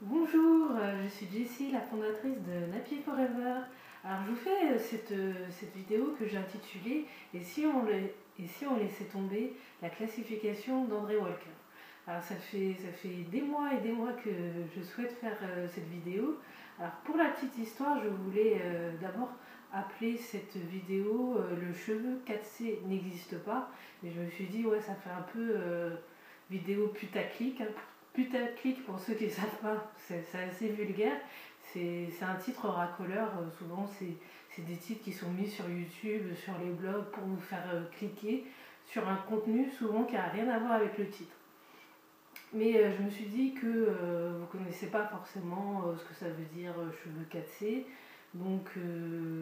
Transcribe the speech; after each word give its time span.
Bonjour, 0.00 0.76
euh, 0.76 1.02
je 1.02 1.08
suis 1.08 1.26
Jessie, 1.26 1.72
la 1.72 1.80
fondatrice 1.80 2.38
de 2.46 2.72
Napier 2.72 2.98
Forever. 3.04 3.62
Alors 4.04 4.20
je 4.24 4.30
vous 4.30 4.36
fais 4.36 4.70
euh, 4.70 4.78
cette, 4.78 5.10
euh, 5.10 5.32
cette 5.50 5.74
vidéo 5.74 6.14
que 6.16 6.24
j'ai 6.24 6.36
intitulée 6.36 7.06
et 7.34 7.40
si, 7.40 7.66
on 7.66 7.84
et 7.88 8.46
si 8.46 8.64
on 8.64 8.76
laissait 8.76 9.06
tomber 9.06 9.54
la 9.82 9.90
classification 9.90 10.84
d'André 10.84 11.16
Walker? 11.16 11.50
Alors 12.06 12.22
ça 12.22 12.36
fait, 12.36 12.76
ça 12.80 12.92
fait 12.92 13.24
des 13.28 13.40
mois 13.40 13.74
et 13.74 13.80
des 13.80 13.90
mois 13.90 14.12
que 14.12 14.30
je 14.72 14.82
souhaite 14.82 15.10
faire 15.14 15.36
cette 15.66 15.88
vidéo. 15.88 16.38
Alors 16.78 16.92
pour 17.04 17.16
la 17.16 17.30
petite 17.30 17.58
histoire, 17.58 18.00
je 18.00 18.08
voulais 18.08 18.62
d'abord 19.00 19.32
appeler 19.72 20.16
cette 20.16 20.56
vidéo 20.56 21.40
Le 21.60 21.74
cheveu 21.74 22.20
4C 22.24 22.86
n'existe 22.86 23.38
pas. 23.38 23.68
Mais 24.04 24.12
je 24.12 24.20
me 24.20 24.30
suis 24.30 24.46
dit 24.46 24.64
ouais 24.64 24.80
ça 24.80 24.94
fait 24.94 25.10
un 25.10 25.22
peu 25.22 25.56
vidéo 26.50 26.86
putaclic. 26.86 27.60
hein, 27.60 27.66
putaclic, 28.18 28.84
pour 28.84 28.98
ceux 28.98 29.14
qui 29.14 29.26
ne 29.26 29.30
savent 29.30 29.60
pas, 29.62 29.92
c'est 29.96 30.24
assez 30.34 30.70
vulgaire. 30.70 31.20
C'est 31.62 32.08
un 32.22 32.34
titre 32.34 32.66
racoleur. 32.68 33.28
euh, 33.38 33.48
Souvent, 33.56 33.86
c'est 33.86 34.62
des 34.62 34.76
titres 34.76 35.04
qui 35.04 35.12
sont 35.12 35.30
mis 35.30 35.46
sur 35.46 35.68
YouTube, 35.70 36.34
sur 36.34 36.54
les 36.58 36.70
blogs, 36.70 37.04
pour 37.12 37.22
vous 37.22 37.40
faire 37.40 37.64
euh, 37.72 37.84
cliquer 37.96 38.44
sur 38.84 39.08
un 39.08 39.16
contenu 39.28 39.70
souvent 39.70 40.02
qui 40.02 40.14
n'a 40.14 40.28
rien 40.30 40.48
à 40.48 40.58
voir 40.58 40.72
avec 40.72 40.98
le 40.98 41.08
titre. 41.08 41.36
Mais 42.52 42.76
euh, 42.78 42.90
je 42.96 43.02
me 43.04 43.10
suis 43.10 43.26
dit 43.26 43.54
que 43.54 43.66
vous 44.34 44.40
ne 44.40 44.46
connaissez 44.46 44.88
pas 44.88 45.06
forcément 45.06 45.84
ce 45.96 46.04
que 46.04 46.14
ça 46.14 46.26
veut 46.28 46.48
dire 46.52 46.74
cheveux 47.04 47.26
4C. 47.30 47.84
Donc, 48.34 48.64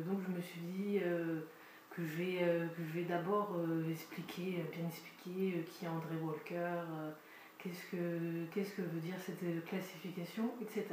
donc 0.06 0.18
je 0.26 0.36
me 0.36 0.40
suis 0.40 0.60
dit 0.60 1.00
que 1.90 2.02
je 2.02 2.16
vais, 2.18 2.68
vais 2.78 3.04
d'abord 3.04 3.56
expliquer, 3.90 4.64
bien 4.72 4.86
expliquer 4.86 5.64
qui 5.70 5.84
est 5.84 5.88
André 5.88 6.16
Walker, 6.22 6.82
qu'est-ce 7.66 7.90
que, 7.90 8.44
qu'est-ce 8.52 8.72
que 8.74 8.82
veut 8.82 9.00
dire 9.00 9.14
cette 9.18 9.42
euh, 9.42 9.60
classification, 9.66 10.50
etc. 10.60 10.86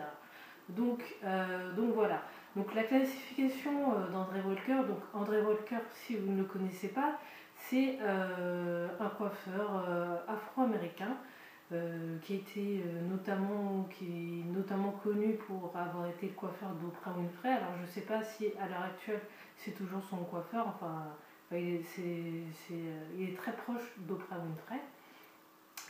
Donc, 0.70 1.02
euh, 1.24 1.74
donc 1.74 1.94
voilà. 1.94 2.24
Donc 2.56 2.74
la 2.74 2.84
classification 2.84 3.94
euh, 3.94 4.10
d'André 4.12 4.42
Walker, 4.42 4.88
donc 4.88 5.00
André 5.14 5.42
Walker, 5.42 5.80
si 5.94 6.18
vous 6.18 6.32
ne 6.32 6.40
le 6.40 6.44
connaissez 6.46 6.90
pas, 6.90 7.20
c'est 7.56 7.98
un 8.02 9.10
coiffeur 9.18 9.86
afro-américain 10.28 11.16
qui 11.70 12.34
a 12.34 12.36
été 12.36 12.84
notamment, 13.10 13.88
qui 13.90 14.42
est 14.42 14.52
notamment 14.52 14.92
connu 14.92 15.36
pour 15.36 15.72
avoir 15.74 16.08
été 16.08 16.28
le 16.28 16.34
coiffeur 16.34 16.70
d'Oprah 16.72 17.14
Winfrey. 17.18 17.50
Alors 17.50 17.70
je 17.78 17.84
ne 17.84 17.88
sais 17.88 18.02
pas 18.02 18.22
si 18.22 18.48
à 18.60 18.68
l'heure 18.68 18.84
actuelle 18.84 19.22
c'est 19.56 19.72
toujours 19.72 20.04
son 20.10 20.18
coiffeur, 20.18 20.68
enfin 20.68 21.06
il 21.54 21.80
est 23.22 23.38
très 23.38 23.54
proche 23.54 23.94
d'Oprah 24.00 24.40
Winfrey. 24.40 24.82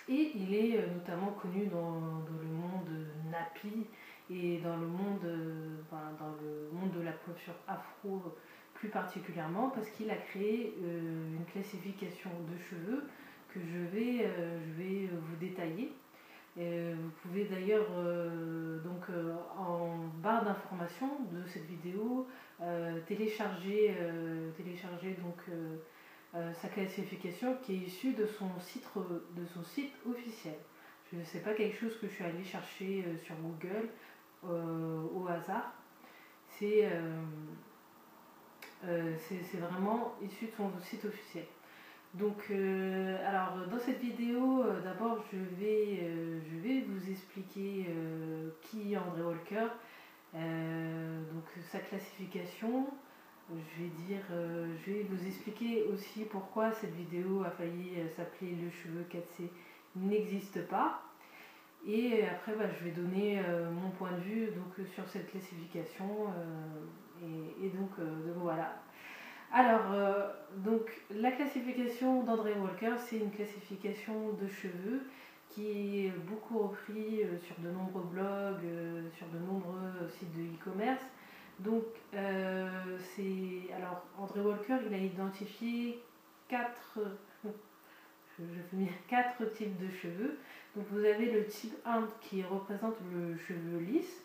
Et 0.10 0.32
il 0.36 0.54
est 0.54 0.78
euh, 0.78 0.88
notamment 0.94 1.32
connu 1.32 1.68
dans, 1.68 2.02
le 2.42 2.48
monde 2.48 3.08
nappy 3.32 3.88
et 4.30 4.58
dans 4.60 4.76
le 4.76 4.88
monde, 4.88 5.24
euh, 5.24 5.78
enfin, 5.84 6.12
dans 6.20 6.34
le 6.42 6.70
monde 6.78 6.92
de 6.92 7.02
la 7.02 7.14
coiffure 7.14 7.56
afro 7.68 8.22
plus 8.74 8.90
particulièrement 8.90 9.70
parce 9.70 9.90
qu'il 9.92 10.10
a 10.12 10.16
créé 10.16 10.74
euh, 10.84 11.38
une 11.38 11.46
classification 11.46 12.32
de 12.52 12.58
cheveux 12.58 13.04
que 13.54 13.60
je 13.62 13.80
vais, 13.96 14.28
je 14.28 14.84
vais 14.84 15.08
vous 15.08 15.36
détailler. 15.40 15.94
Euh, 16.58 16.96
vous 17.00 17.12
pouvez 17.22 17.46
d'ailleurs 17.46 17.88
donc 18.84 19.04
en 19.58 19.96
barre 20.22 20.44
d'information 20.44 21.08
de 21.32 21.46
cette 21.48 21.66
vidéo 21.66 22.28
télécharger, 23.08 23.96
télécharger 24.58 25.16
donc 25.24 25.38
euh, 26.36 26.52
sa 26.64 26.68
classification 26.68 27.56
qui 27.62 27.76
est 27.76 27.78
issue 27.78 28.14
de 28.14 28.26
son 28.26 28.50
site, 28.60 28.88
de 29.36 29.46
son 29.46 29.64
site 29.64 29.94
officiel. 30.10 30.56
Je 31.12 31.20
ne 31.20 31.24
sais 31.24 31.42
pas 31.42 31.54
quelque 31.54 31.78
chose 31.78 31.96
que 32.00 32.08
je 32.08 32.14
suis 32.14 32.24
allée 32.24 32.44
chercher 32.44 33.06
euh, 33.06 33.16
sur 33.20 33.36
Google 33.36 33.90
euh, 34.44 35.04
au 35.14 35.28
hasard. 35.28 35.74
C'est 36.58 36.90
vraiment 39.60 40.16
issu 40.24 40.46
de 40.46 40.52
son 40.58 40.72
site 40.82 41.06
officiel. 41.06 41.46
Donc, 42.16 42.52
alors 42.52 43.68
dans 43.70 43.80
cette 43.80 44.00
vidéo, 44.00 44.64
d'abord 44.84 45.24
je 45.32 45.38
vais, 45.60 46.10
je 46.50 46.58
vais 46.58 46.82
vous 46.82 47.10
expliquer 47.10 47.88
qui 48.62 48.94
est 48.94 48.98
André 48.98 49.24
Walker, 49.24 49.68
donc 50.34 51.46
sa 51.72 51.80
classification. 51.80 52.88
Je 53.50 53.84
vais 53.84 53.90
dire, 54.08 54.22
euh, 54.32 54.74
je 54.86 54.92
vais 54.92 55.04
vous 55.04 55.28
expliquer 55.28 55.84
aussi 55.84 56.24
pourquoi 56.24 56.72
cette 56.72 56.96
vidéo 56.96 57.44
a 57.44 57.52
failli 57.52 57.92
euh, 57.98 58.08
s'appeler 58.16 58.56
Le 58.56 58.70
cheveu 58.72 59.06
4C 59.12 59.50
n'existe 59.98 60.66
pas. 60.68 61.04
Et 61.86 62.26
après, 62.26 62.56
bah, 62.56 62.66
je 62.80 62.86
vais 62.86 62.92
donner 62.92 63.42
euh, 63.46 63.70
mon 63.70 63.90
point 63.92 64.12
de 64.14 64.22
vue 64.22 64.48
donc, 64.48 64.88
sur 64.88 65.08
cette 65.10 65.30
classification. 65.30 66.28
et, 67.62 67.70
donc, 67.70 68.00
donc 68.00 68.38
voilà. 68.38 68.82
Alors, 69.52 69.94
donc, 70.58 70.90
la 71.12 71.32
classification 71.32 72.24
d'André 72.24 72.54
Walker, 72.54 72.96
c'est 72.98 73.18
une 73.18 73.30
classification 73.30 74.32
de 74.42 74.48
cheveux 74.48 75.04
qui 75.50 76.06
est 76.06 76.10
beaucoup 76.12 76.60
repris 76.60 77.22
sur 77.46 77.60
de 77.60 77.70
nombreux 77.70 78.04
blogs, 78.04 78.66
sur 79.16 79.28
de 79.28 79.38
nombreux 79.38 80.10
sites 80.10 80.34
de 80.36 80.44
e-commerce. 80.56 81.04
Donc, 81.60 81.84
euh, 82.14 82.98
c'est. 83.16 83.74
Alors, 83.74 84.04
André 84.18 84.42
Walker, 84.42 84.78
il 84.88 84.94
a 84.94 84.98
identifié 84.98 86.02
quatre. 86.48 87.00
euh, 87.00 87.50
je, 88.38 88.44
je 88.44 88.78
dire 88.78 88.92
quatre 89.08 89.46
types 89.54 89.78
de 89.78 89.90
cheveux. 89.92 90.38
Donc, 90.76 90.86
vous 90.92 91.06
avez 91.06 91.32
le 91.32 91.46
type 91.46 91.76
1 91.86 92.08
qui 92.22 92.44
représente 92.44 92.96
le 93.14 93.38
cheveu 93.38 93.80
lisse. 93.80 94.24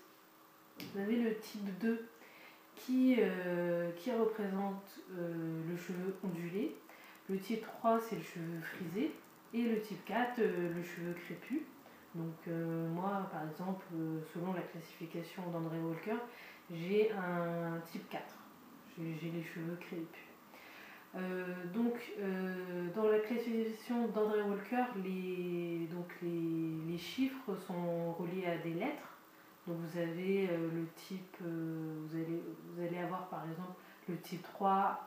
Vous 0.94 1.00
avez 1.00 1.16
le 1.16 1.36
type 1.36 1.78
2 1.80 2.06
qui, 2.74 3.16
euh, 3.18 3.90
qui 3.96 4.12
représente 4.12 5.00
le 5.10 5.76
cheveu 5.76 6.14
ondulé. 6.24 6.76
Le 7.28 7.38
type 7.38 7.62
3, 7.62 7.98
c'est 8.00 8.16
le 8.16 8.22
cheveu 8.22 8.60
frisé. 8.62 9.12
Et 9.52 9.62
le 9.62 9.80
type 9.80 10.02
4, 10.06 10.38
euh, 10.38 10.72
le 10.74 10.82
cheveu 10.82 11.12
crépus. 11.12 11.62
Donc 12.14 12.46
moi, 12.94 13.28
par 13.30 13.48
exemple, 13.48 13.84
selon 14.32 14.54
la 14.54 14.62
classification 14.62 15.42
d'André 15.50 15.78
Walker, 15.78 16.16
j'ai 16.70 17.10
un 17.12 17.80
type 17.90 18.08
4. 18.10 18.22
J'ai 18.98 19.30
les 19.30 19.42
cheveux 19.42 19.76
crépus. 19.80 20.28
Euh, 21.16 21.64
donc, 21.72 21.94
euh, 22.20 22.88
dans 22.94 23.08
la 23.08 23.18
classification 23.20 24.08
d'André 24.08 24.42
Walker, 24.42 24.84
les, 25.02 25.88
donc 25.90 26.06
les, 26.20 26.92
les 26.92 26.98
chiffres 26.98 27.54
sont 27.66 28.12
reliés 28.12 28.46
à 28.46 28.58
des 28.58 28.74
lettres. 28.74 29.16
Donc 29.66 29.76
vous 29.78 29.98
avez 29.98 30.48
euh, 30.50 30.68
le 30.72 30.86
type, 30.96 31.36
vous, 31.40 32.16
allez, 32.16 32.42
vous 32.74 32.82
allez 32.82 32.98
avoir 32.98 33.28
par 33.28 33.44
exemple 33.48 33.78
le 34.08 34.18
type 34.18 34.42
3, 34.42 35.00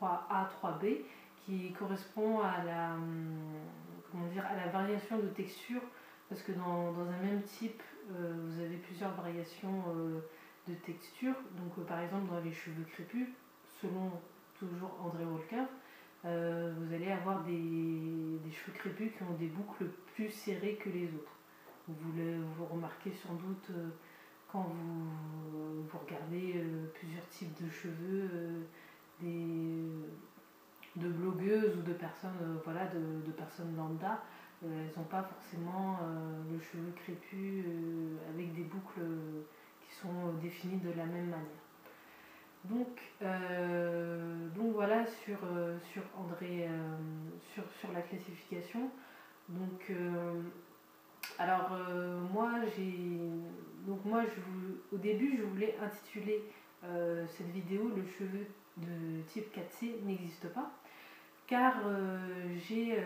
3A, 0.00 0.46
3B 0.62 0.98
qui 1.44 1.72
correspond 1.72 2.40
à 2.40 2.62
la, 2.64 2.94
hum, 2.94 3.60
comment 4.10 4.26
dire, 4.28 4.44
à 4.46 4.54
la 4.54 4.70
variation 4.70 5.18
de 5.18 5.28
texture 5.28 5.80
parce 6.28 6.42
que 6.42 6.52
dans, 6.52 6.92
dans 6.92 7.08
un 7.08 7.18
même 7.22 7.42
type, 7.42 7.82
vous 8.08 8.60
avez 8.60 8.76
plusieurs 8.76 9.12
variations 9.14 9.82
de 10.68 10.74
texture. 10.74 11.34
Donc 11.56 11.72
euh, 11.78 11.84
par 11.84 12.00
exemple 12.00 12.30
dans 12.30 12.40
les 12.40 12.52
cheveux 12.52 12.84
crépus, 12.84 13.28
selon 13.80 14.10
toujours 14.58 14.96
André 15.02 15.24
Walker, 15.24 15.64
euh, 16.24 16.72
vous 16.78 16.94
allez 16.94 17.10
avoir 17.10 17.42
des, 17.42 18.38
des 18.44 18.50
cheveux 18.50 18.72
crépus 18.72 19.12
qui 19.16 19.22
ont 19.24 19.34
des 19.38 19.48
boucles 19.48 19.86
plus 20.14 20.30
serrées 20.30 20.76
que 20.76 20.88
les 20.88 21.06
autres. 21.06 21.36
Vous, 21.88 22.12
vous 22.56 22.64
remarquez 22.66 23.12
sans 23.12 23.34
doute 23.34 23.70
euh, 23.70 23.88
quand 24.50 24.62
vous, 24.62 25.82
vous 25.82 25.98
regardez 25.98 26.62
plusieurs 26.94 27.26
types 27.28 27.64
de 27.64 27.70
cheveux 27.70 28.28
des, 29.18 29.86
de 30.96 31.08
blogueuses 31.08 31.78
ou 31.78 31.82
de 31.82 31.94
personnes, 31.94 32.60
voilà, 32.62 32.86
de, 32.88 33.26
de 33.26 33.32
personnes 33.32 33.74
lambda. 33.76 34.22
Elles 34.62 34.92
n'ont 34.94 35.04
pas 35.04 35.22
forcément 35.22 35.98
le 36.52 36.60
cheveu 36.60 36.92
crépus 36.94 37.64
avec 38.28 38.54
des 38.54 38.64
boucles 38.64 39.00
sont 40.00 40.28
euh, 40.28 40.32
définies 40.40 40.78
de 40.78 40.90
la 40.90 41.04
même 41.04 41.28
manière. 41.28 41.62
Donc, 42.64 43.00
euh, 43.22 44.48
donc 44.50 44.72
voilà 44.72 45.04
sur, 45.04 45.38
euh, 45.44 45.76
sur 45.92 46.02
André, 46.16 46.68
sur, 47.52 47.64
sur 47.80 47.92
la 47.92 48.02
classification. 48.02 48.88
Donc, 49.48 49.92
alors 51.38 51.70
moi 52.32 52.52
j'ai, 52.76 53.18
donc 53.86 54.04
moi 54.04 54.22
je 54.24 54.94
au 54.94 54.98
début 54.98 55.36
je 55.36 55.42
voulais 55.42 55.76
intituler 55.82 56.44
cette 57.28 57.48
vidéo 57.48 57.90
le 57.94 58.04
cheveu 58.06 58.46
de 58.76 59.22
type 59.26 59.52
4C 59.54 60.04
n'existe 60.04 60.48
pas, 60.50 60.70
car 61.48 61.74
j'ai 62.56 62.96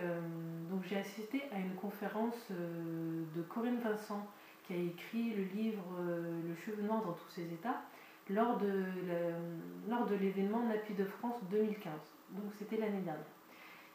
j'ai 0.82 0.96
assisté 0.98 1.42
à 1.50 1.58
une 1.58 1.74
conférence 1.76 2.50
de 2.50 3.42
Corinne 3.42 3.80
Vincent 3.80 4.26
qui 4.66 4.74
a 4.74 4.76
écrit 4.76 5.30
le 5.34 5.44
livre 5.44 5.84
euh, 6.00 6.40
Le 6.48 6.54
cheveu 6.56 6.82
noir 6.82 7.02
dans 7.04 7.12
tous 7.12 7.30
ses 7.30 7.44
états 7.52 7.82
lors 8.28 8.58
de 8.58 10.16
l'événement 10.20 10.66
Napi 10.66 10.94
de 10.94 11.04
France 11.04 11.36
2015. 11.50 11.92
Donc 12.30 12.52
c'était 12.58 12.76
l'année 12.76 13.02
dernière. 13.02 13.24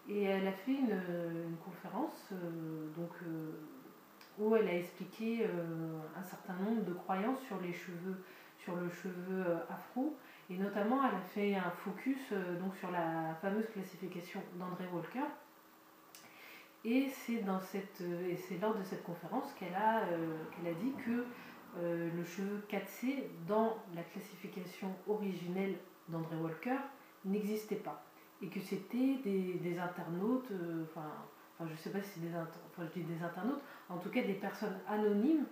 Et 0.07 0.23
elle 0.23 0.47
a 0.47 0.53
fait 0.53 0.71
une, 0.71 0.91
une 1.49 1.57
conférence 1.57 2.29
euh, 2.31 2.87
donc, 2.97 3.11
euh, 3.23 3.51
où 4.39 4.55
elle 4.55 4.69
a 4.69 4.77
expliqué 4.77 5.45
un 6.15 6.23
certain 6.23 6.53
nombre 6.53 6.85
de 6.85 6.93
croyances 6.93 7.41
sur 7.41 7.59
les 7.59 7.73
cheveux, 7.73 8.23
sur 8.57 8.75
le 8.77 8.89
cheveu 8.89 9.57
afro. 9.69 10.15
Et 10.49 10.57
notamment, 10.57 11.01
elle 11.07 11.15
a 11.15 11.21
fait 11.21 11.55
un 11.55 11.69
focus 11.71 12.31
donc 12.61 12.75
sur 12.77 12.89
la 12.91 13.35
fameuse 13.41 13.69
classification 13.69 14.41
d'André 14.57 14.85
Walker. 14.93 15.27
Et 16.83 17.09
c'est 17.09 17.43
dans 17.43 17.59
cette 17.59 18.01
et 18.01 18.35
c'est 18.35 18.57
lors 18.57 18.75
de 18.75 18.83
cette 18.83 19.03
conférence 19.03 19.53
qu'elle 19.59 19.75
a, 19.75 20.03
qu'elle 20.51 20.71
a 20.71 20.73
dit 20.73 20.93
que 21.05 21.25
le 21.79 22.23
cheveu 22.25 22.63
4C 22.69 23.23
dans 23.47 23.77
la 23.95 24.01
classification 24.01 24.93
originelle 25.07 25.75
d'André 26.09 26.35
Walker 26.37 26.79
n'existait 27.23 27.75
pas 27.75 28.03
et 28.41 28.47
que 28.47 28.59
c'était 28.59 29.17
des, 29.23 29.77
internautes, 29.77 30.49
euh, 30.51 30.83
enfin, 30.89 31.07
enfin 31.57 31.69
je 31.71 31.75
sais 31.75 31.91
pas 31.91 32.01
si 32.01 32.09
c'est 32.15 32.19
des, 32.21 32.35
enfin, 32.35 32.87
je 32.93 32.99
dis 32.99 33.05
des 33.05 33.23
internautes, 33.23 33.61
en 33.89 33.97
tout 33.97 34.09
cas 34.09 34.23
des 34.23 34.33
personnes 34.33 34.79
anonymes 34.87 35.45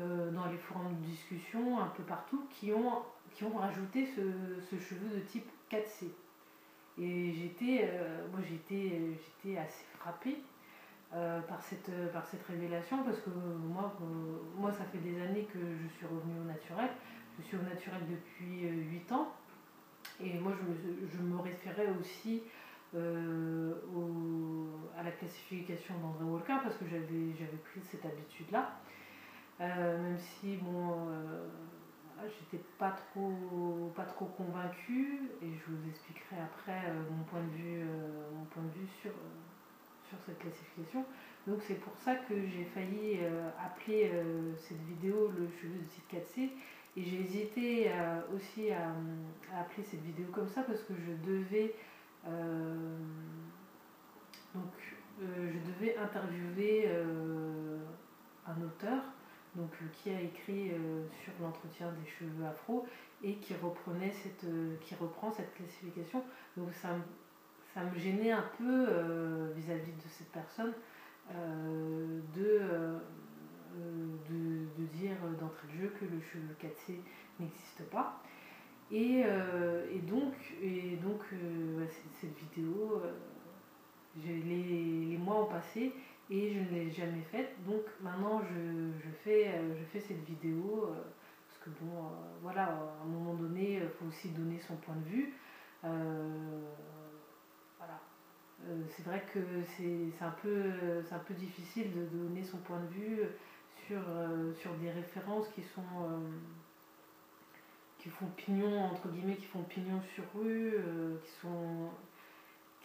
euh, 0.00 0.30
dans 0.30 0.46
les 0.46 0.56
forums 0.56 0.94
de 1.00 1.06
discussion 1.06 1.80
un 1.80 1.88
peu 1.88 2.02
partout 2.04 2.46
qui 2.48 2.72
ont, 2.72 3.02
qui 3.32 3.44
ont 3.44 3.56
rajouté 3.56 4.06
ce, 4.06 4.78
cheveu 4.78 5.16
de 5.16 5.20
type 5.20 5.48
4C. 5.70 6.10
Et 6.98 7.32
j'étais, 7.32 7.90
euh, 7.90 8.28
moi 8.30 8.40
j'étais, 8.48 9.00
j'étais 9.42 9.58
assez 9.58 9.84
frappée 9.98 10.38
par, 11.48 11.60
cette, 11.60 11.90
par 12.12 12.24
cette 12.26 12.42
révélation 12.46 13.04
parce 13.04 13.20
que 13.20 13.30
moi, 13.30 13.92
moi 14.56 14.72
ça 14.72 14.84
fait 14.84 14.98
des 14.98 15.20
années 15.20 15.46
que 15.52 15.58
je 15.58 15.88
suis 15.96 16.06
revenue 16.06 16.40
au 16.40 16.44
naturel. 16.44 16.88
Je 17.38 17.44
suis 17.44 17.56
au 17.56 17.62
naturel 17.62 18.00
depuis 18.08 18.68
8 18.68 19.12
ans. 19.12 19.32
Et 20.20 20.38
moi, 20.38 20.52
je 21.12 21.22
me, 21.22 21.40
référais 21.40 21.88
aussi 22.00 22.42
euh, 22.94 23.74
à 24.96 25.02
la 25.02 25.10
classification 25.10 25.94
d'André 25.98 26.24
Walker 26.24 26.56
parce 26.62 26.76
que 26.76 26.86
j'avais, 26.86 27.56
pris 27.64 27.80
cette 27.82 28.04
habitude-là. 28.04 28.70
Euh, 29.60 30.02
même 30.02 30.18
si, 30.18 30.56
bon, 30.56 31.08
euh, 31.08 31.48
j'étais 32.26 32.62
pas 32.78 32.90
trop, 32.90 33.92
pas 33.96 34.04
trop 34.04 34.26
convaincue, 34.26 35.30
et 35.40 35.50
je 35.54 35.72
vous 35.72 35.88
expliquerai 35.88 36.36
après 36.42 36.92
mon 37.10 37.24
point 37.24 37.42
de 37.42 37.50
vue, 37.50 37.84
mon 38.34 38.44
point 38.46 38.62
de 38.62 38.80
vue 38.80 38.88
sur, 39.00 39.12
cette 40.20 40.38
classification. 40.38 41.04
Donc 41.46 41.58
c'est 41.66 41.80
pour 41.80 41.96
ça 41.96 42.14
que 42.14 42.34
j'ai 42.46 42.64
failli 42.64 43.18
appeler 43.58 44.12
cette 44.58 44.80
vidéo 44.82 45.32
le 45.36 45.48
cheveu 45.60 45.74
de 45.74 45.84
type 45.84 46.12
4C 46.12 46.50
et 46.96 47.02
j'ai 47.02 47.20
hésité 47.20 47.90
euh, 47.90 48.20
aussi 48.34 48.70
à, 48.70 48.94
appeler 49.58 49.82
cette 49.82 50.02
vidéo 50.02 50.26
comme 50.32 50.48
ça 50.48 50.62
parce 50.62 50.80
que 50.82 50.94
je 50.94 51.30
devais 51.30 51.74
euh, 52.26 52.98
donc 54.54 54.72
euh, 55.22 55.50
je 55.52 55.72
devais 55.72 55.96
interviewer 55.96 56.88
un 58.46 58.62
auteur 58.62 59.02
donc 59.54 59.70
qui 59.92 60.10
a 60.10 60.20
écrit 60.20 60.72
sur 61.22 61.32
l'entretien 61.40 61.92
des 61.92 62.10
cheveux 62.10 62.44
afro 62.46 62.86
et 63.22 63.34
qui 63.36 63.54
reprenait 63.54 64.12
cette 64.12 64.46
qui 64.80 64.94
reprend 64.94 65.30
cette 65.30 65.54
classification 65.54 66.24
donc 66.56 66.72
ça 66.72 66.88
ça 67.74 67.82
me 67.82 67.98
gênait 67.98 68.32
un 68.32 68.44
peu 68.58 68.86
vis-à-vis 69.54 69.92
de 69.92 70.08
cette 70.08 70.30
personne 70.32 70.72
de 72.34 72.98
de, 74.28 74.66
de, 74.78 74.86
dire 74.92 75.16
d'entrée 75.40 75.66
de 75.68 75.82
jeu 75.82 75.92
que 75.98 76.04
le 76.04 76.20
cheveu 76.20 76.54
4C 76.60 76.98
n'existe 77.40 77.82
pas. 77.90 78.22
Et, 78.90 79.22
euh, 79.24 79.86
et, 79.90 80.00
donc, 80.00 80.34
et 80.62 80.96
donc 80.96 81.20
euh, 81.32 81.86
cette 82.20 82.36
vidéo, 82.36 83.00
euh, 83.02 83.12
les, 84.26 84.36
les, 84.42 85.16
mois 85.16 85.44
ont 85.44 85.46
passé 85.46 85.94
et 86.28 86.52
je 86.52 86.58
ne 86.58 86.68
l'ai 86.68 86.90
jamais 86.90 87.22
faite. 87.30 87.54
Donc 87.66 87.84
maintenant, 88.02 88.42
je, 88.42 88.90
je, 89.02 89.10
fais, 89.24 89.50
je 89.78 89.84
fais 89.84 90.00
cette 90.00 90.22
vidéo 90.24 90.90
parce 91.48 91.58
que, 91.64 91.70
bon, 91.82 92.10
voilà, 92.42 92.64
à 92.64 93.02
un 93.02 93.08
moment 93.08 93.34
donné, 93.34 93.80
il 93.82 93.88
faut 93.98 94.06
aussi 94.06 94.28
donner 94.30 94.58
son 94.58 94.76
point 94.76 94.96
de 94.96 95.08
vue. 95.08 95.32
C'est 98.88 99.04
vrai 99.04 99.24
que 99.32 99.40
c'est 99.76 100.24
un, 100.24 100.30
peu, 100.42 100.70
un 101.10 101.18
peu 101.18 101.34
difficile 101.34 101.92
de 101.92 102.04
donner 102.16 102.44
son 102.44 102.58
point 102.58 102.80
de 102.80 102.86
vue 102.94 103.20
sur, 103.86 104.00
euh, 104.08 104.52
sur 104.54 104.72
des 104.74 104.90
références 104.90 105.48
qui 105.54 105.62
sont 105.62 105.80
euh, 106.02 106.18
qui 107.98 108.08
font 108.08 108.26
pignon 108.36 108.84
entre 108.84 109.08
guillemets 109.08 109.36
qui 109.36 109.46
font 109.46 109.62
pignon 109.62 110.00
sur 110.14 110.24
rue 110.34 110.74
euh, 110.74 111.16
qui 111.24 111.30
sont 111.40 111.90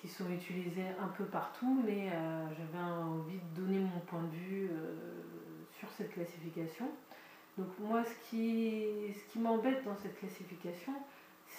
qui 0.01 0.07
sont 0.07 0.29
utilisées 0.29 0.89
un 0.99 1.07
peu 1.07 1.25
partout 1.25 1.81
mais 1.85 2.11
j'avais 2.55 2.83
envie 2.83 3.39
de 3.39 3.61
donner 3.61 3.79
mon 3.79 3.99
point 4.01 4.21
de 4.21 4.35
vue 4.35 4.69
sur 5.79 5.89
cette 5.89 6.11
classification. 6.11 6.87
Donc 7.57 7.67
moi 7.79 8.03
ce 8.03 8.29
qui 8.29 8.85
ce 9.11 9.33
qui 9.33 9.39
m'embête 9.39 9.83
dans 9.85 9.95
cette 9.95 10.19
classification 10.19 10.93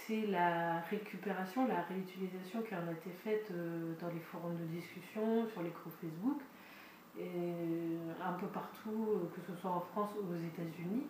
c'est 0.07 0.27
la 0.27 0.81
récupération, 0.83 1.67
la 1.67 1.83
réutilisation 1.83 2.63
qui 2.63 2.75
en 2.75 2.87
a 2.89 2.93
été 2.93 3.11
faite 3.25 3.53
dans 4.01 4.09
les 4.09 4.21
forums 4.21 4.57
de 4.57 4.65
discussion, 4.65 5.47
sur 5.49 5.63
les 5.63 5.71
groupes 5.71 5.93
Facebook, 6.01 6.41
un 8.25 8.33
peu 8.35 8.47
partout, 8.47 9.07
euh, 9.09 9.31
que 9.35 9.41
ce 9.41 9.61
soit 9.61 9.71
en 9.71 9.81
France 9.81 10.11
ou 10.17 10.33
aux 10.33 10.37
États-Unis. 10.37 11.07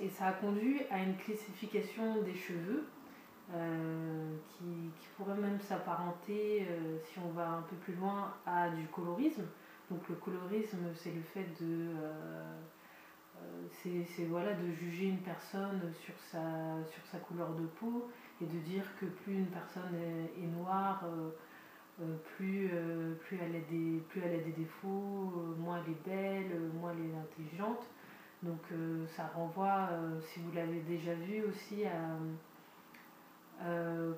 Et 0.00 0.08
ça 0.08 0.26
a 0.28 0.32
conduit 0.32 0.82
à 0.90 1.02
une 1.02 1.16
classification 1.16 2.22
des 2.22 2.34
cheveux 2.34 2.86
euh, 3.54 4.36
qui, 4.50 4.90
pourrait 5.16 5.36
même 5.36 5.60
s'apparenter, 5.60 6.66
euh, 6.70 6.98
si 7.04 7.18
on 7.18 7.30
va 7.30 7.48
un 7.48 7.62
peu 7.62 7.76
plus 7.76 7.94
loin, 7.94 8.34
à 8.46 8.68
du 8.70 8.86
colorisme. 8.88 9.44
Donc 9.90 10.06
le 10.08 10.16
colorisme, 10.16 10.78
c'est 10.94 11.12
le 11.12 11.22
fait 11.22 11.46
de... 11.60 11.88
c'est 13.82 14.24
voilà, 14.24 14.54
de 14.54 14.70
juger 14.72 15.06
une 15.06 15.20
personne 15.20 15.80
sur 16.00 16.14
sa, 16.30 16.40
sur 16.90 17.04
sa 17.06 17.18
couleur 17.18 17.54
de 17.54 17.66
peau 17.66 18.08
et 18.40 18.46
de 18.46 18.58
dire 18.60 18.84
que 19.00 19.06
plus 19.06 19.34
une 19.34 19.46
personne 19.46 19.94
est, 19.94 20.46
noire, 20.46 21.04
euh, 22.00 22.16
plus, 22.36 22.70
euh, 22.72 23.14
plus, 23.14 23.38
elle 23.42 23.56
a 23.56 23.60
des, 23.70 24.00
plus 24.08 24.20
elle 24.24 24.40
a 24.40 24.44
des 24.44 24.52
défauts, 24.52 25.32
euh, 25.36 25.56
moins 25.58 25.82
elle 25.84 25.92
est 25.92 26.04
belle, 26.04 26.60
moins 26.80 26.92
elle 26.92 27.10
est 27.10 27.18
intelligente. 27.18 27.86
Donc 28.44 28.60
ça 29.16 29.26
renvoie, 29.34 29.88
si 30.20 30.38
vous 30.38 30.52
l'avez 30.52 30.78
déjà 30.82 31.12
vu 31.12 31.42
aussi, 31.42 31.84
à, 31.84 32.16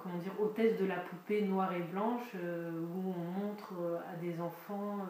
comment 0.03 0.19
dire, 0.19 0.39
au 0.39 0.49
test 0.49 0.79
de 0.79 0.85
la 0.85 0.97
poupée 0.97 1.41
noire 1.41 1.73
et 1.73 1.81
blanche, 1.85 2.35
où 2.35 3.15
on 3.17 3.41
montre 3.41 3.73
à 4.13 4.17
des 4.17 4.39
enfants 4.39 5.07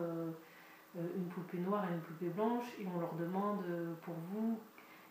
une 0.96 1.28
poupée 1.28 1.58
noire 1.58 1.84
et 1.88 1.94
une 1.94 2.00
poupée 2.00 2.30
blanche, 2.30 2.66
et 2.80 2.86
on 2.86 3.00
leur 3.00 3.14
demande 3.14 3.64
pour 4.02 4.14
vous 4.32 4.58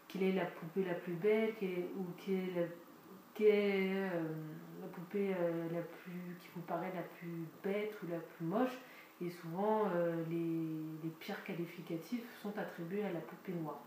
quelle 0.09 0.23
est 0.23 0.33
la 0.33 0.45
poupée 0.45 0.83
la 0.83 0.95
plus 0.95 1.13
belle, 1.13 1.53
ou 1.98 2.05
quelle 2.17 3.48
est 3.48 3.93
la 3.93 4.12
euh, 4.12 4.88
poupée 4.91 5.33
euh, 5.39 5.69
la 5.71 5.81
plus, 5.81 6.36
qui 6.39 6.48
vous 6.55 6.62
paraît 6.63 6.91
la 6.93 7.03
plus 7.03 7.45
bête 7.63 7.95
ou 8.03 8.12
la 8.12 8.19
plus 8.19 8.45
moche. 8.45 8.77
Et 9.21 9.29
souvent, 9.29 9.83
euh, 9.95 10.15
les, 10.29 11.03
les, 11.03 11.09
pires 11.19 11.43
qualificatifs 11.43 12.25
sont 12.41 12.57
attribués 12.57 13.03
à 13.03 13.12
la 13.12 13.19
poupée 13.19 13.53
noire. 13.53 13.81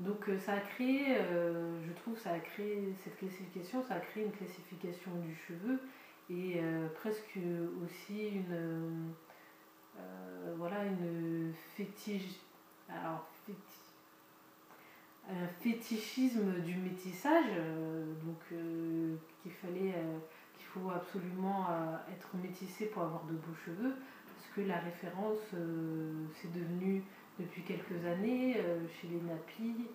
Donc 0.00 0.30
ça 0.38 0.52
a 0.52 0.60
créé, 0.60 1.16
je 1.16 1.92
trouve, 1.94 2.16
ça 2.16 2.30
a 2.30 2.38
créé 2.38 2.94
cette 3.02 3.18
classification, 3.18 3.82
ça 3.82 3.94
a 3.94 3.98
créé 3.98 4.26
une 4.26 4.30
classification 4.30 5.10
du 5.16 5.34
cheveu 5.34 5.80
et 6.30 6.60
presque 6.94 7.36
aussi 7.82 8.28
une, 8.28 9.12
voilà, 10.56 10.84
une 10.84 11.52
fétiche, 11.76 12.40
un 12.88 13.20
fétichisme 15.60 16.60
du 16.62 16.76
métissage, 16.76 17.50
euh, 17.56 18.04
donc 18.24 18.40
euh, 18.52 19.16
qu'il 19.42 19.52
fallait, 19.52 19.94
euh, 19.94 20.18
qu'il 20.56 20.66
faut 20.66 20.90
absolument 20.90 21.66
être 22.10 22.28
métissé 22.42 22.86
pour 22.86 23.02
avoir 23.02 23.24
de 23.24 23.32
beaux 23.32 23.54
cheveux, 23.64 23.94
parce 24.26 24.48
que 24.54 24.60
la 24.62 24.78
référence 24.78 25.54
c'est 26.34 26.52
devenu 26.52 27.02
depuis 27.38 27.62
quelques 27.62 28.04
années 28.04 28.56
chez 28.90 29.08
les 29.08 29.20
nappies, 29.20 29.86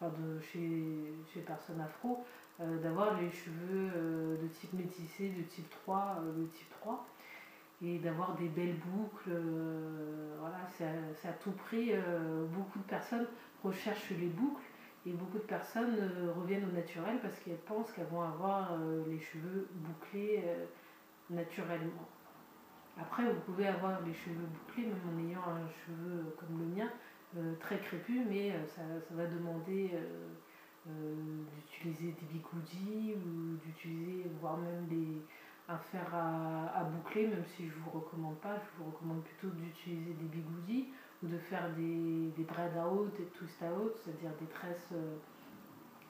enfin 0.00 0.12
de, 0.18 0.40
chez, 0.40 1.12
chez 1.32 1.40
personnes 1.40 1.80
afro, 1.80 2.24
d'avoir 2.58 3.20
les 3.20 3.30
cheveux 3.30 4.38
de 4.40 4.48
type 4.48 4.72
métissé, 4.72 5.30
de 5.30 5.42
type 5.42 5.68
3, 5.68 6.22
le 6.38 6.48
type 6.48 6.70
3 6.80 7.06
et 7.82 7.98
d'avoir 7.98 8.34
des 8.36 8.48
belles 8.48 8.76
boucles. 8.76 9.30
voilà, 10.40 10.58
c'est 10.76 11.28
à, 11.28 11.32
tout 11.32 11.52
prix. 11.52 11.92
beaucoup 12.52 12.78
de 12.78 12.84
personnes 12.84 13.26
recherchent 13.62 14.10
les 14.10 14.28
boucles 14.28 14.62
et 15.08 15.12
beaucoup 15.12 15.38
de 15.38 15.44
personnes 15.44 15.96
euh, 15.98 16.32
reviennent 16.32 16.68
au 16.68 16.72
naturel 16.72 17.18
parce 17.22 17.38
qu'elles 17.40 17.56
pensent 17.58 17.90
qu'elles 17.92 18.06
vont 18.06 18.22
avoir 18.22 18.72
euh, 18.72 19.04
les 19.08 19.18
cheveux 19.18 19.68
bouclés 19.72 20.42
euh, 20.44 20.66
naturellement. 21.30 22.08
Après, 23.00 23.24
vous 23.24 23.40
pouvez 23.40 23.68
avoir 23.68 24.00
les 24.02 24.12
cheveux 24.12 24.46
bouclés 24.46 24.86
même 24.86 24.98
en 25.14 25.28
ayant 25.28 25.42
un 25.42 25.68
cheveu 25.68 26.34
comme 26.38 26.58
le 26.58 26.66
mien, 26.66 26.90
très 27.60 27.78
crépus, 27.78 28.22
mais 28.28 28.52
ça, 28.66 28.82
va 29.10 29.24
demander 29.26 29.92
d'utiliser 30.84 32.16
des 32.20 32.26
bigoudis 32.26 33.14
ou 33.14 33.56
d'utiliser, 33.64 34.28
voire 34.40 34.56
même 34.56 34.86
des, 34.86 35.22
un 35.68 35.76
fer 35.76 36.14
à, 36.14 36.84
boucler, 36.84 37.26
même 37.26 37.44
si 37.56 37.68
je 37.68 37.74
ne 37.74 37.80
vous 37.80 37.90
recommande 37.90 38.38
pas, 38.38 38.56
je 38.56 38.82
vous 38.82 38.90
recommande 38.90 39.22
plutôt 39.22 39.48
d'utiliser 39.54 40.14
des 40.14 40.24
bigoudis 40.24 40.88
ou 41.22 41.28
de 41.28 41.38
faire 41.38 41.70
des, 41.74 42.30
des 42.36 42.44
bread 42.44 42.72
out, 42.76 43.14
des 43.18 43.26
twist 43.26 43.62
out, 43.62 43.92
c'est-à-dire 44.02 44.30
des 44.40 44.46
tresses, 44.46 44.94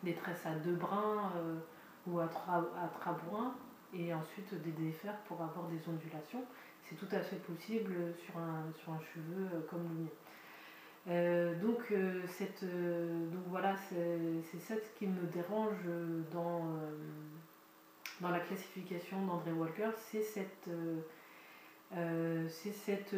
des 0.05 0.15
tresses 0.15 0.47
à 0.47 0.55
deux 0.55 0.77
brins 0.77 1.33
ou 2.07 2.21
à 2.21 2.29
trois, 2.29 2.71
à 2.77 2.89
trois 3.01 3.15
brins 3.15 3.55
et 3.93 4.13
ensuite 4.13 4.55
des 4.63 4.71
défaire 4.71 5.17
pour 5.27 5.41
avoir 5.41 5.67
des 5.69 5.81
ondulations. 5.89 6.45
C'est 6.83 6.97
tout 6.97 7.09
à 7.15 7.21
fait 7.21 7.37
possible 7.37 8.15
sur 8.17 8.39
un, 8.39 8.73
sur 8.73 8.93
un 8.93 9.01
cheveu 9.01 9.49
euh, 9.53 9.61
comme 9.69 9.83
le 9.83 10.05
mien. 10.05 10.11
Euh, 11.09 11.61
donc, 11.61 11.91
euh, 11.91 12.23
cette, 12.27 12.65
donc 12.65 13.45
voilà, 13.47 13.75
c'est 13.77 14.59
ça 14.59 14.75
qui 14.99 15.07
me 15.07 15.27
dérange 15.27 15.85
dans, 16.33 16.63
dans 18.21 18.31
la 18.31 18.41
classification 18.41 19.25
d'André 19.27 19.53
Walker, 19.53 19.91
c'est 20.11 20.23
cette, 20.23 20.69
c'est 21.93 22.73
cette, 22.73 23.15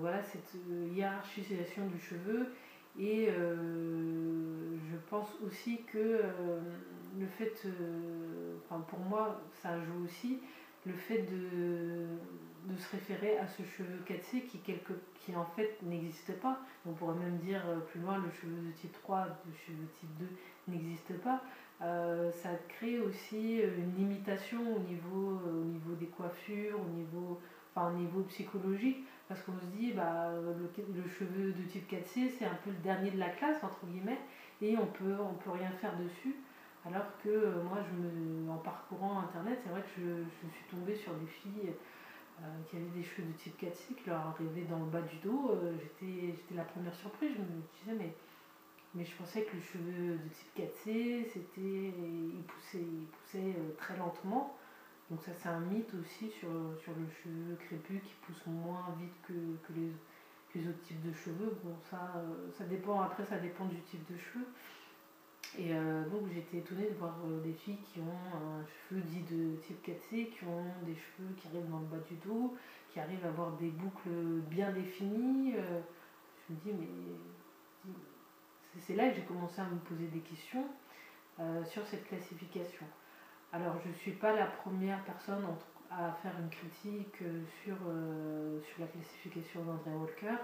voilà, 0.00 0.22
cette 0.22 0.54
hiérarchisation 0.94 1.86
du 1.86 2.00
cheveu 2.00 2.46
et 2.98 3.28
je 3.28 4.96
pense 5.08 5.28
aussi 5.44 5.82
que 5.84 6.22
le 7.18 7.26
fait, 7.26 7.66
enfin 8.64 8.80
pour 8.80 9.00
moi, 9.00 9.40
ça 9.62 9.78
joue 9.80 10.04
aussi 10.04 10.40
le 10.84 10.92
fait 10.92 11.22
de, 11.22 12.06
de 12.66 12.76
se 12.76 12.90
référer 12.90 13.38
à 13.38 13.46
ce 13.46 13.62
cheveu 13.62 14.02
4C 14.06 14.46
qui, 14.46 14.58
quelque, 14.58 14.92
qui 15.14 15.34
en 15.34 15.44
fait 15.44 15.78
n'existe 15.82 16.32
pas. 16.40 16.60
On 16.86 16.92
pourrait 16.92 17.18
même 17.18 17.38
dire 17.38 17.62
euh, 17.66 17.78
plus 17.78 18.00
loin 18.00 18.18
le 18.18 18.30
cheveu 18.30 18.56
de 18.56 18.72
type 18.72 18.92
3, 19.02 19.26
le 19.46 19.52
cheveu 19.54 19.86
type 19.98 20.10
2 20.18 20.26
n'existe 20.68 21.18
pas. 21.20 21.42
Euh, 21.82 22.32
ça 22.32 22.50
crée 22.68 22.98
aussi 23.00 23.60
une 23.60 23.94
limitation 23.96 24.60
au 24.76 24.80
niveau, 24.80 25.40
euh, 25.46 25.62
au 25.62 25.64
niveau 25.64 25.94
des 25.94 26.06
coiffures, 26.06 26.80
au 26.80 26.96
niveau, 26.96 27.40
enfin, 27.74 27.92
au 27.92 27.96
niveau 27.96 28.22
psychologique, 28.22 29.04
parce 29.28 29.42
qu'on 29.42 29.58
se 29.58 29.66
dit 29.76 29.92
bah, 29.92 30.30
le, 30.34 31.08
cheveu 31.08 31.52
de 31.52 31.62
type 31.68 31.90
4C 31.90 32.30
c'est 32.38 32.46
un 32.46 32.58
peu 32.64 32.70
le 32.70 32.82
dernier 32.82 33.10
de 33.10 33.18
la 33.18 33.28
classe, 33.28 33.62
entre 33.62 33.86
guillemets, 33.86 34.18
et 34.62 34.76
on 34.76 34.86
peut, 34.86 35.16
on 35.20 35.34
peut 35.34 35.50
rien 35.50 35.70
faire 35.70 35.96
dessus. 35.98 36.36
Alors 36.86 37.06
que 37.22 37.28
euh, 37.28 37.62
moi, 37.64 37.78
je 37.82 37.96
me, 38.00 38.50
en 38.50 38.58
parcourant 38.58 39.18
Internet, 39.18 39.58
c'est 39.62 39.70
vrai 39.70 39.82
que 39.82 40.00
je, 40.00 40.48
suis 40.48 40.64
tombée 40.70 40.94
sur 40.94 41.12
des 41.14 41.26
filles 41.26 41.68
euh, 41.68 41.72
qui 42.68 42.76
avaient 42.76 42.86
des 42.86 43.02
cheveux 43.02 43.28
de 43.28 43.32
type 43.32 43.60
4C 43.60 43.94
qui 43.94 44.08
leur 44.08 44.20
arrivaient 44.26 44.66
dans 44.68 44.78
le 44.78 44.86
bas 44.86 45.02
du 45.02 45.16
dos. 45.16 45.50
Euh, 45.52 45.74
j'étais, 45.78 46.34
la 46.54 46.64
première 46.64 46.94
surprise. 46.94 47.32
Je 47.34 47.40
me 47.40 47.62
disais, 47.80 48.04
mais, 48.04 48.14
mais 48.94 49.04
je 49.04 49.14
pensais 49.16 49.44
que 49.44 49.56
le 49.56 49.62
cheveu 49.62 50.18
de 50.18 50.28
type 50.28 50.58
4C, 50.58 51.26
c'était, 51.32 51.92
il 51.96 52.42
poussait, 52.46 52.84
poussait 53.12 53.54
très 53.78 53.96
lentement. 53.96 54.56
Donc 55.10 55.22
ça, 55.22 55.32
c'est 55.38 55.48
un 55.48 55.60
mythe 55.60 55.92
aussi 55.94 56.30
sur, 56.30 56.50
sur 56.82 56.92
le 56.94 57.06
cheveu 57.22 57.56
crépus 57.56 58.02
qui 58.02 58.14
pousse 58.26 58.44
moins 58.46 58.94
vite 58.98 59.14
que, 59.26 59.32
les, 59.74 59.92
que 60.52 60.58
les 60.58 60.68
autres 60.68 60.82
types 60.82 61.02
de 61.02 61.12
cheveux. 61.12 61.56
Bon, 61.62 61.76
ça, 61.90 62.22
ça 62.58 62.64
dépend, 62.64 63.00
après, 63.00 63.24
ça 63.24 63.38
dépend 63.38 63.66
du 63.66 63.80
type 63.82 64.04
de 64.12 64.18
cheveux. 64.18 64.46
Et 65.58 65.72
euh, 65.72 66.04
donc 66.10 66.28
j'étais 66.34 66.58
étonnée 66.58 66.90
de 66.90 66.94
voir 66.96 67.14
euh, 67.24 67.40
des 67.40 67.54
filles 67.54 67.78
qui 67.92 68.00
ont 68.00 68.36
un 68.36 68.62
cheveu 68.66 69.00
dit 69.00 69.22
de 69.22 69.56
type 69.62 69.82
4C, 69.86 70.28
qui 70.28 70.44
ont 70.44 70.66
des 70.84 70.94
cheveux 70.94 71.34
qui 71.38 71.48
arrivent 71.48 71.70
dans 71.70 71.78
le 71.78 71.86
bas 71.86 72.04
du 72.08 72.14
dos, 72.16 72.54
qui 72.90 73.00
arrivent 73.00 73.24
à 73.24 73.28
avoir 73.28 73.52
des 73.52 73.70
boucles 73.70 74.42
bien 74.50 74.70
définies. 74.72 75.54
Euh, 75.56 75.80
je 76.48 76.54
me 76.54 76.58
dis, 76.60 76.72
mais 76.78 77.94
c'est 78.80 78.96
là 78.96 79.08
que 79.08 79.16
j'ai 79.16 79.22
commencé 79.22 79.58
à 79.60 79.64
me 79.64 79.78
poser 79.78 80.06
des 80.08 80.20
questions 80.20 80.64
sur 81.64 81.86
cette 81.86 82.06
classification. 82.06 82.86
Alors 83.52 83.76
je 83.82 83.88
ne 83.88 83.94
suis 83.94 84.12
pas 84.12 84.34
la 84.34 84.46
première 84.46 85.02
personne 85.04 85.44
à 85.90 86.12
faire 86.22 86.32
une 86.38 86.48
critique 86.50 87.18
sur, 87.62 87.76
sur 87.76 88.80
la 88.80 88.86
classification 88.86 89.64
d'André 89.64 89.90
Walker. 89.92 90.36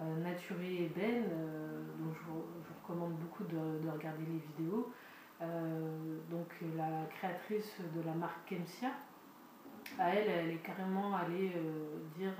Euh, 0.00 0.16
Naturé 0.16 0.84
et 0.84 0.88
Ben, 0.88 1.24
euh, 1.30 1.84
dont 1.98 2.12
je 2.12 2.20
vous, 2.26 2.44
recommande 2.82 3.14
beaucoup 3.14 3.44
de, 3.44 3.88
regarder 3.88 4.24
les 4.26 4.38
vidéos. 4.38 4.92
Euh, 5.40 6.18
donc 6.30 6.48
la 6.76 7.06
créatrice 7.16 7.80
de 7.94 8.02
la 8.02 8.12
marque 8.12 8.48
Kemsia, 8.48 8.90
elle, 9.98 10.50
est 10.50 10.62
carrément 10.64 11.14
allée 11.14 11.52
dire 12.16 12.32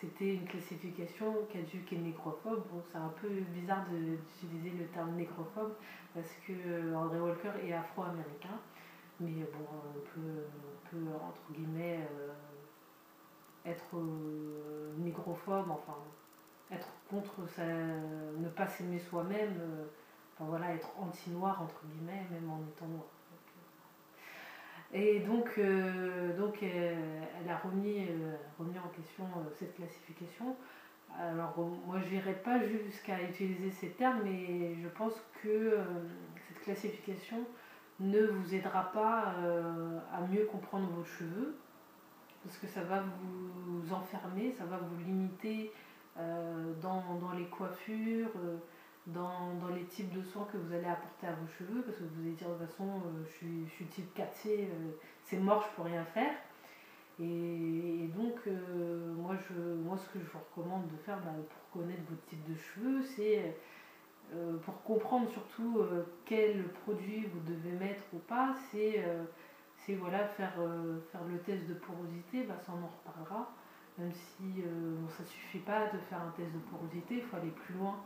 c'était 0.00 0.34
une 0.34 0.46
classification 0.46 1.46
caduque 1.52 1.92
et 1.92 1.98
négrophobe. 1.98 2.64
Bon, 2.72 2.82
c'est 2.90 2.98
un 2.98 3.12
peu 3.20 3.28
bizarre 3.28 3.84
d'utiliser 3.88 4.76
le 4.76 4.86
terme 4.86 5.14
négrophobe 5.14 5.74
parce 6.14 6.32
que 6.46 6.94
André 6.94 7.20
Walker 7.20 7.52
est 7.62 7.72
afro-américain, 7.72 8.58
mais 9.20 9.44
bon, 9.52 9.66
on 9.70 10.00
peut, 10.14 10.98
être 13.64 13.96
négrophobe, 14.98 15.70
enfin 15.70 15.96
être 16.72 16.88
contre 17.08 17.48
ça, 17.48 17.64
ne 17.64 18.48
pas 18.48 18.66
s'aimer 18.66 18.98
soi-même, 18.98 19.56
euh, 19.60 19.84
enfin 20.34 20.48
voilà, 20.48 20.74
être 20.74 20.90
anti-noir 20.98 21.60
entre 21.62 21.84
guillemets, 21.86 22.26
même 22.30 22.48
en 22.50 22.60
étant 22.68 22.86
noir. 22.86 23.06
Et 24.92 25.20
donc, 25.20 25.52
euh, 25.58 26.36
donc 26.36 26.62
elle 26.62 27.48
a 27.48 27.56
remis, 27.56 28.06
euh, 28.08 28.34
remis 28.58 28.78
en 28.78 28.88
question 28.88 29.24
cette 29.58 29.74
classification. 29.76 30.56
Alors 31.18 31.58
moi 31.86 31.98
je 32.00 32.14
n'irai 32.14 32.34
pas 32.34 32.60
jusqu'à 32.60 33.20
utiliser 33.20 33.70
ces 33.70 33.90
termes, 33.90 34.20
mais 34.24 34.76
je 34.80 34.88
pense 34.88 35.14
que 35.42 35.78
cette 36.46 36.60
classification 36.60 37.38
ne 37.98 38.26
vous 38.26 38.54
aidera 38.54 38.92
pas 38.92 39.34
à 40.12 40.20
mieux 40.30 40.44
comprendre 40.46 40.86
vos 40.90 41.04
cheveux, 41.04 41.56
parce 42.44 42.56
que 42.58 42.68
ça 42.68 42.82
va 42.82 43.02
vous 43.02 43.92
enfermer, 43.92 44.52
ça 44.52 44.64
va 44.64 44.78
vous 44.78 45.04
limiter 45.04 45.72
euh, 45.74 45.89
dans, 46.16 47.02
dans, 47.20 47.32
les 47.32 47.46
coiffures, 47.46 48.30
euh, 48.36 48.56
dans, 49.06 49.54
dans, 49.54 49.74
les 49.74 49.84
types 49.84 50.12
de 50.12 50.22
soins 50.22 50.46
que 50.52 50.56
vous 50.56 50.72
allez 50.74 50.86
apporter 50.86 51.26
à 51.26 51.32
vos 51.32 51.46
cheveux, 51.46 51.82
parce 51.82 51.96
que 51.98 52.04
vous 52.04 52.20
allez 52.20 52.32
dire 52.32 52.48
de 52.48 52.54
toute 52.54 52.68
façon, 52.68 52.88
euh, 52.88 53.24
je, 53.24 53.32
suis, 53.32 53.66
je, 53.66 53.70
suis, 53.70 53.84
type 53.86 54.16
4C, 54.16 54.68
c'est 55.24 55.38
mort, 55.38 55.66
je 55.70 55.76
peux 55.76 55.88
rien 55.88 56.04
faire. 56.04 56.32
Et, 57.20 58.08
donc, 58.16 58.46
moi, 59.16 59.36
je, 59.48 59.74
moi, 59.74 59.96
ce 59.98 60.08
que 60.08 60.24
je 60.24 60.30
vous 60.30 60.38
recommande 60.50 60.88
de 60.88 60.96
faire 60.98 61.18
bah, 61.18 61.32
pour 61.48 61.82
connaître 61.82 62.02
votre 62.08 62.24
type 62.26 62.42
de 62.50 62.56
cheveux, 62.56 63.02
c'est 63.02 63.56
pour 64.64 64.82
comprendre 64.84 65.28
surtout 65.28 65.82
quel 66.24 66.68
produit 66.84 67.26
vous 67.26 67.40
devez 67.40 67.72
mettre 67.72 68.02
ou 68.14 68.18
pas, 68.18 68.54
c'est 68.70 69.04
voilà, 69.96 70.28
faire, 70.28 70.54
faire 71.12 71.24
le 71.28 71.38
test 71.40 71.68
de 71.68 71.74
porosité, 71.74 72.44
bah, 72.44 72.54
ça 72.64 72.72
on 72.72 72.84
en 72.84 72.88
reparlera 72.88 73.50
même 74.00 74.12
si 74.12 74.62
euh, 75.10 75.16
ça 75.16 75.22
ne 75.22 75.28
suffit 75.28 75.58
pas 75.58 75.86
de 75.86 75.98
faire 76.08 76.20
un 76.20 76.30
test 76.36 76.52
de 76.52 76.58
porosité, 76.58 77.16
il 77.16 77.22
faut 77.22 77.36
aller 77.36 77.50
plus 77.50 77.74
loin 77.74 77.96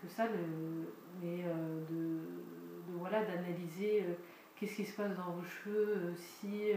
que 0.00 0.08
ça, 0.08 0.24
mais 1.22 1.44
euh, 1.44 1.80
de, 1.88 2.18
voilà, 2.98 3.24
d'analyser 3.24 4.02
euh, 4.02 4.14
qu'est-ce 4.56 4.76
qui 4.76 4.84
se 4.84 4.96
passe 4.96 5.16
dans 5.16 5.32
vos 5.32 5.44
cheveux, 5.44 6.14
si 6.16 6.72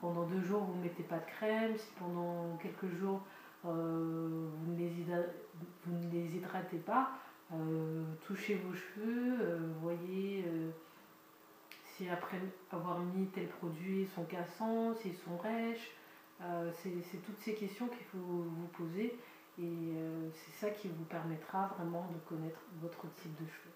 pendant 0.00 0.24
deux 0.24 0.40
jours 0.40 0.62
vous 0.62 0.76
ne 0.76 0.82
mettez 0.82 1.02
pas 1.02 1.18
de 1.18 1.26
crème, 1.26 1.76
si 1.76 1.90
pendant 1.98 2.56
quelques 2.58 2.92
jours 2.98 3.20
vous 3.62 3.70
ne, 3.72 4.78
les 6.12 6.36
hydratez 6.36 6.78
pas, 6.78 7.10
touchez 8.26 8.54
vos 8.54 8.72
cheveux, 8.72 9.36
voyez 9.82 10.44
si 11.84 12.08
après 12.08 12.40
avoir 12.72 13.00
mis 13.00 13.26
tel 13.26 13.48
produit 13.48 14.02
ils 14.02 14.08
sont 14.08 14.24
cassants, 14.24 14.94
s'ils 14.94 15.16
sont 15.16 15.36
rêches, 15.36 15.90
euh, 16.42 16.70
c'est 16.82 17.22
toutes 17.22 17.38
ces 17.38 17.54
questions 17.54 17.86
qu'il 17.88 18.06
faut 18.06 18.18
vous 18.18 18.66
poser 18.68 19.18
et 19.58 19.62
euh, 19.62 20.28
c'est 20.32 20.66
ça 20.66 20.70
qui 20.70 20.88
vous 20.88 21.04
permettra 21.04 21.74
vraiment 21.76 22.08
de 22.12 22.18
connaître 22.28 22.60
votre 22.80 23.02
type 23.16 23.34
de 23.34 23.46
cheveux. 23.46 23.74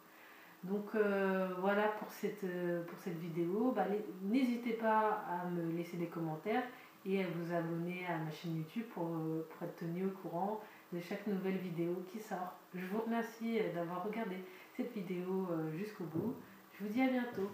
Donc 0.62 0.94
euh, 0.94 1.54
voilà 1.60 1.88
pour 1.88 2.10
cette, 2.10 2.46
pour 2.86 2.98
cette 3.00 3.18
vidéo. 3.18 3.72
Bah, 3.76 3.86
n'hésitez 4.22 4.74
pas 4.74 5.24
à 5.28 5.46
me 5.46 5.72
laisser 5.76 5.98
des 5.98 6.06
commentaires 6.06 6.64
et 7.04 7.22
à 7.22 7.26
vous 7.28 7.52
abonner 7.52 8.06
à 8.06 8.16
ma 8.16 8.30
chaîne 8.30 8.56
YouTube 8.56 8.86
pour, 8.94 9.08
pour 9.08 9.62
être 9.62 9.76
tenu 9.76 10.06
au 10.06 10.10
courant 10.10 10.60
de 10.90 11.00
chaque 11.00 11.26
nouvelle 11.26 11.58
vidéo 11.58 12.02
qui 12.10 12.18
sort. 12.18 12.54
Je 12.74 12.86
vous 12.86 13.00
remercie 13.00 13.58
d'avoir 13.74 14.04
regardé 14.04 14.36
cette 14.74 14.92
vidéo 14.94 15.48
jusqu'au 15.76 16.04
bout. 16.04 16.34
Je 16.72 16.84
vous 16.84 16.90
dis 16.90 17.02
à 17.02 17.08
bientôt. 17.08 17.50